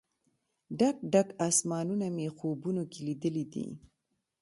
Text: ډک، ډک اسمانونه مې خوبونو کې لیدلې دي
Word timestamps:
ډک، 0.79 0.97
ډک 1.11 1.27
اسمانونه 1.47 2.07
مې 2.15 2.27
خوبونو 2.35 2.83
کې 2.91 2.99
لیدلې 3.07 3.45
دي 3.53 3.67